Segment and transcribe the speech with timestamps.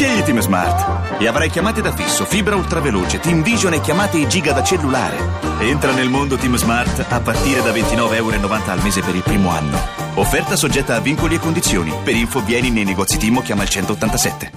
[0.00, 4.54] Scegli Team Smart e avrai chiamate da fisso, fibra ultraveloce, Team Vision e chiamate giga
[4.54, 5.18] da cellulare.
[5.58, 8.34] Entra nel mondo Team Smart a partire da 29,90 euro
[8.64, 9.78] al mese per il primo anno.
[10.14, 11.92] Offerta soggetta a vincoli e condizioni.
[12.02, 14.52] Per info vieni nei negozi Team o chiama il 187.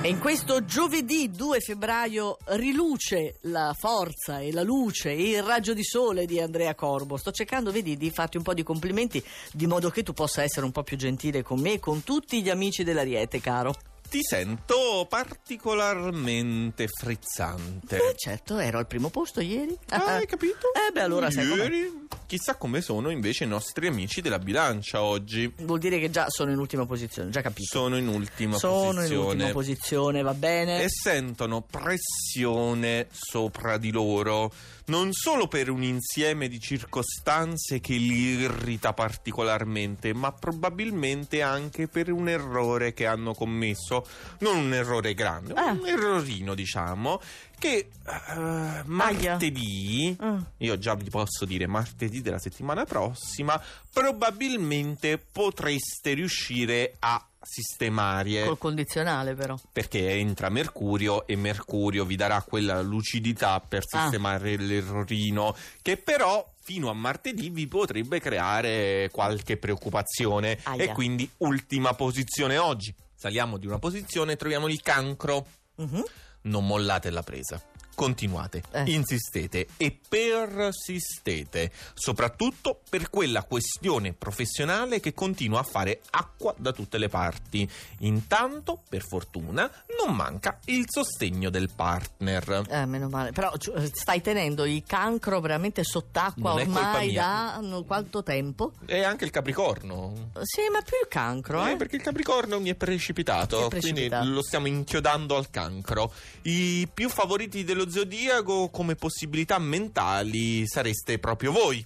[0.00, 5.74] E in questo giovedì 2 febbraio riluce la forza e la luce e il raggio
[5.74, 7.18] di sole di Andrea Corbo.
[7.18, 10.64] Sto cercando, vedi, di farti un po' di complimenti di modo che tu possa essere
[10.64, 13.74] un po' più gentile con me e con tutti gli amici dell'Ariete, caro.
[14.08, 17.96] Ti sento particolarmente frizzante.
[17.96, 19.76] Eh, certo, ero al primo posto ieri.
[19.90, 20.72] Ah, hai capito?
[20.72, 21.62] Eh beh, allora sai com'è.
[21.64, 22.06] Ieri.
[22.26, 25.52] Chissà come sono invece i nostri amici della bilancia oggi.
[25.60, 27.68] Vuol dire che già sono in ultima posizione, già capito.
[27.70, 29.26] Sono in ultima Sono in posizione.
[29.26, 30.82] ultima posizione, va bene?
[30.82, 34.52] e sentono pressione sopra di loro,
[34.86, 42.10] non solo per un insieme di circostanze che li irrita particolarmente, ma probabilmente anche per
[42.12, 43.97] un errore che hanno commesso,
[44.40, 45.72] non un errore grande, Ah.
[45.72, 47.20] un errorino diciamo,
[47.58, 50.38] che eh, martedì, Mm.
[50.58, 53.60] io già vi posso dire martedì della settimana prossima,
[53.92, 59.56] probabilmente potreste riuscire a sistemare Col condizionale però.
[59.72, 64.00] perché entra Mercurio e Mercurio vi darà quella lucidità per Ah.
[64.02, 70.82] sistemare l'errorino che però fino a martedì vi potrebbe creare qualche preoccupazione Aia.
[70.84, 72.92] e quindi ultima posizione oggi.
[73.20, 75.44] Saliamo di una posizione e troviamo il cancro.
[75.74, 76.04] Mhm.
[76.42, 77.60] Non mollate la presa.
[77.98, 78.84] Continuate, Eh.
[78.92, 86.96] insistete e persistete, soprattutto per quella questione professionale che continua a fare acqua da tutte
[86.96, 87.68] le parti.
[88.02, 89.68] Intanto, per fortuna,
[90.04, 92.66] non manca il sostegno del partner.
[92.70, 93.32] Eh, meno male.
[93.32, 98.74] Però cioè, stai tenendo il cancro veramente sott'acqua Non ormai da no, quanto tempo?
[98.86, 100.30] E anche il Capricorno.
[100.42, 101.72] Sì, ma più il cancro, eh?
[101.72, 104.18] Eh, perché il Capricorno mi è precipitato, è precipitato.
[104.22, 106.12] quindi lo stiamo inchiodando al cancro.
[106.42, 111.84] I più favoriti dello zodiaco come possibilità mentali sareste proprio voi.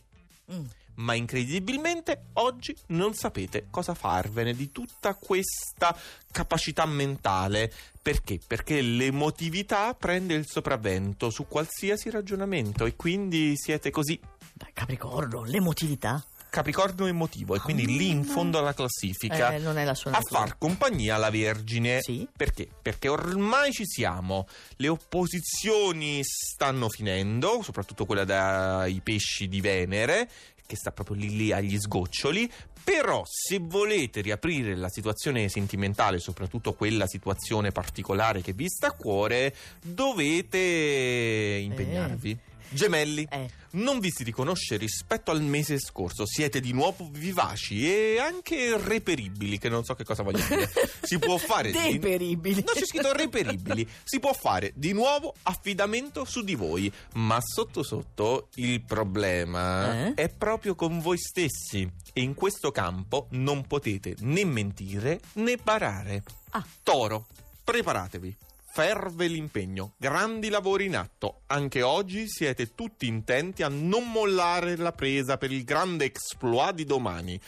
[0.53, 0.65] Mm.
[0.95, 5.97] Ma incredibilmente oggi non sapete cosa farvene di tutta questa
[6.31, 7.73] capacità mentale.
[8.01, 8.39] Perché?
[8.47, 14.21] Perché l'emotività prende il sopravvento su qualsiasi ragionamento e quindi siete così
[14.55, 16.23] Beh, Capricorno, l'emotività.
[16.53, 20.21] Capricorno emotivo e quindi lì in fondo alla classifica Eh, non è la sua a
[20.21, 22.03] far compagnia alla Vergine.
[22.03, 22.29] Sì.
[22.37, 22.69] Perché?
[22.83, 24.47] Perché ormai ci siamo.
[24.77, 30.29] Le opposizioni stanno finendo, soprattutto quella dai pesci di Venere,
[30.67, 32.53] che sta proprio lì, lì agli sgoccioli.
[32.85, 38.93] Però se volete riaprire la situazione sentimentale, soprattutto quella situazione particolare che vi sta a
[38.93, 42.39] cuore, dovete impegnarvi.
[42.73, 43.49] Gemelli, Eh.
[43.73, 49.59] non vi si riconosce rispetto al mese scorso, siete di nuovo vivaci e anche reperibili,
[49.59, 50.71] che non so che cosa voglio dire.
[51.03, 51.79] Si può fare di...
[51.93, 52.63] Deperibili.
[52.65, 53.87] Non c'è scritto reperibili.
[54.05, 60.15] Si può fare di nuovo affidamento su di voi, ma sotto sotto il problema Eh?
[60.15, 66.23] è proprio con voi stessi e in questo campo non potete né mentire né barare.
[66.51, 66.65] Ah.
[66.83, 67.27] Toro,
[67.65, 68.37] preparatevi.
[68.75, 71.43] Ferve l'impegno, grandi lavori in atto.
[71.49, 76.87] Anche oggi siete tutti intenti a non mollare la presa per il grande exploit di
[76.87, 77.39] domani.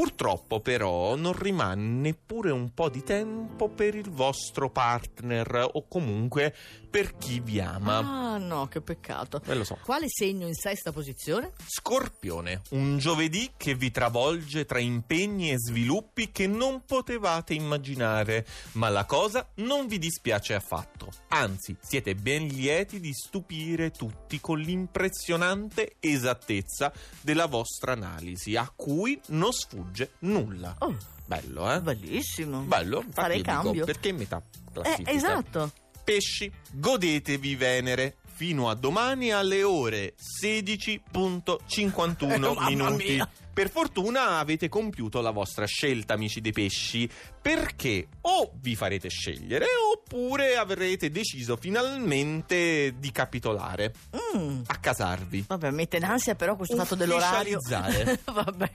[0.00, 6.56] Purtroppo però non rimane neppure un po' di tempo per il vostro partner o comunque
[6.88, 7.98] per chi vi ama.
[7.98, 9.42] Ah, no, che peccato.
[9.44, 9.78] Eh, lo so.
[9.84, 11.52] Quale segno in sesta posizione?
[11.66, 18.88] Scorpione, un giovedì che vi travolge tra impegni e sviluppi che non potevate immaginare, ma
[18.88, 21.10] la cosa non vi dispiace affatto.
[21.28, 26.90] Anzi, siete ben lieti di stupire tutti con l'impressionante esattezza
[27.20, 29.89] della vostra analisi, a cui non sfugge
[30.20, 30.74] nulla.
[30.78, 30.96] Oh,
[31.26, 31.80] Bello, eh?
[31.80, 32.60] bellissimo.
[32.62, 33.84] Bello, io dico, cambio.
[33.84, 35.10] perché in metà Eh, classifica?
[35.12, 35.72] esatto.
[36.02, 43.22] Pesci, godetevi Venere fino a domani alle ore 16.51 Eh, minuti.
[43.52, 47.08] Per fortuna avete compiuto la vostra scelta, amici dei pesci,
[47.42, 53.92] perché o vi farete scegliere oppure avrete deciso finalmente di capitolare,
[54.36, 54.62] Mm.
[54.66, 55.44] a casarvi.
[55.48, 57.58] Vabbè, mette in ansia però questo fatto dell'orario.
[57.66, 58.70] Vabbè,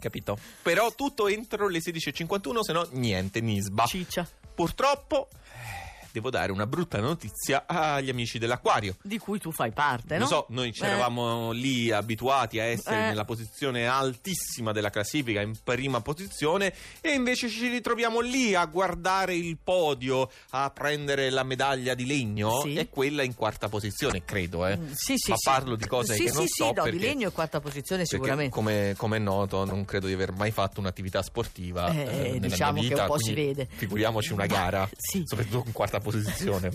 [0.00, 0.38] Capito?
[0.62, 3.84] Però tutto entro le 16.51, se no niente, nisba.
[3.84, 4.28] ciccia.
[4.54, 5.87] Purtroppo eh,
[6.18, 8.96] devo dare una brutta notizia agli amici dell'acquario.
[9.02, 10.20] Di cui tu fai parte, no?
[10.22, 10.86] Lo so, noi ci Eh.
[10.88, 13.08] eravamo lì abituati a essere Eh.
[13.08, 19.34] nella posizione altissima della classifica, in prima posizione, e invece ci ritroviamo lì a guardare
[19.36, 22.74] il podio, a prendere la medaglia di legno, Sì.
[22.74, 24.66] e quella in quarta posizione, credo.
[24.66, 24.76] Eh.
[24.76, 25.48] Mm, Sì, sì, Ma sì.
[25.48, 26.90] parlo di cose che sì, non sì, so no, perché...
[26.90, 28.52] di legno è quarta posizione sicuramente.
[28.54, 31.90] come, come è noto, non credo di aver mai fatto un'attività sportiva.
[31.92, 33.68] Eh, eh, diciamo mia che vita, un po' si vede.
[33.70, 35.22] Figuriamoci una gara, Sì.
[35.24, 36.07] soprattutto in quarta posizione,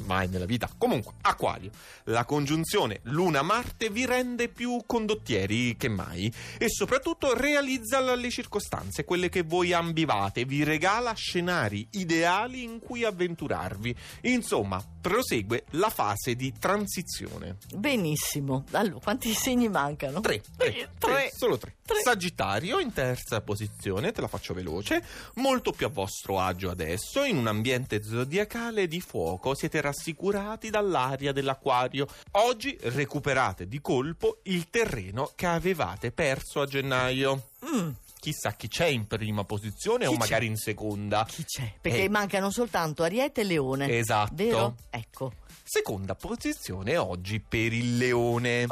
[0.06, 0.70] mai nella vita.
[0.78, 1.72] Comunque, Acquario,
[2.06, 9.30] la congiunzione Luna-Marte vi rende più condottieri che mai e soprattutto realizza le circostanze, quelle
[9.30, 13.96] che voi ambivate, vi regala scenari ideali in cui avventurarvi.
[14.22, 17.58] Insomma, prosegue la fase di transizione.
[17.76, 18.64] Benissimo.
[18.72, 20.22] Allora, quanti segni mancano?
[20.22, 21.76] Tre, tre, Eh, tre, solo tre.
[21.86, 22.00] Tre.
[22.02, 25.04] Sagittario in terza posizione, te la faccio veloce,
[25.36, 31.34] molto più a vostro agio adesso, in un ambiente zodiacale di fuoco, siete rassicurati dall'aria
[31.34, 32.08] dell'acquario.
[32.32, 37.50] Oggi recuperate di colpo il terreno che avevate perso a gennaio.
[37.66, 37.90] Mm,
[38.24, 41.26] Chissà chi c'è in prima posizione Chi o magari in seconda.
[41.28, 41.74] chi c'è?
[41.82, 42.10] Perché Eh.
[42.10, 43.98] mancano soltanto Ariete e Leone.
[43.98, 44.34] Esatto.
[44.36, 44.76] Vero?
[44.90, 45.34] Ecco.
[45.62, 48.66] Seconda posizione oggi per il leone.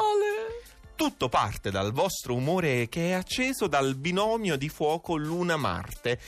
[1.01, 6.19] Tutto parte dal vostro umore che è acceso dal binomio di fuoco Luna-Marte.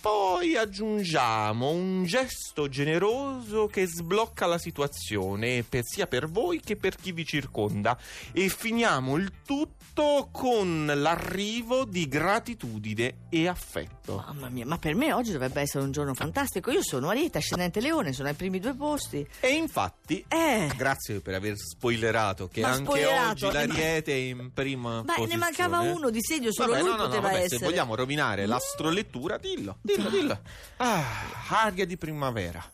[0.00, 6.94] Poi aggiungiamo un gesto generoso che sblocca la situazione per- sia per voi che per
[6.94, 7.98] chi vi circonda
[8.32, 14.22] e finiamo il tutto con l'arrivo di gratitudine e affetto.
[14.24, 16.70] Mamma mia, ma per me oggi dovrebbe essere un giorno fantastico.
[16.70, 19.26] Io sono Ariete, ascendente Leone, sono ai primi due posti.
[19.40, 20.70] E infatti Eh.
[20.76, 25.14] Grazie per aver spoilerato che Ma anche spoilerato, oggi eh, l'Ariete è in prima Ma
[25.14, 25.32] posizione.
[25.32, 27.58] ne mancava uno di segno, solo Vabbè, lui no, no, no, poteva vabbè, essere.
[27.58, 30.40] Se vogliamo rovinare l'astrolettura, dillo, dillo, dillo.
[30.78, 31.04] Ah,
[31.48, 32.64] aria di primavera.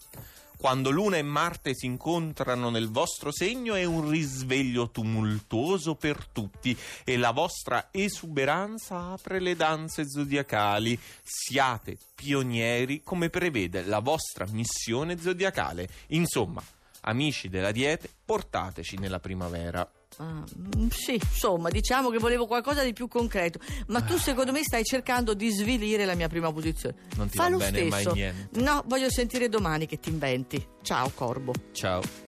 [0.57, 6.75] Quando Luna e Marte si incontrano nel vostro segno è un risveglio tumultuoso per tutti
[7.05, 10.99] e la vostra esuberanza apre le danze zodiacali.
[11.23, 15.87] Siate pionieri come prevede la vostra missione zodiacale.
[16.09, 16.63] Insomma,
[17.03, 19.87] amici della diete, portateci nella primavera.
[20.19, 20.45] Ah,
[20.91, 23.59] sì, insomma, diciamo che volevo qualcosa di più concreto.
[23.89, 26.95] Ma tu, secondo me, stai cercando di svilire la mia prima posizione.
[27.17, 28.15] Non ti Fa va lo bene mai stesso.
[28.15, 28.61] niente.
[28.61, 30.65] No, voglio sentire domani che ti inventi.
[30.83, 31.53] Ciao, Corbo.
[31.73, 32.23] Ciao.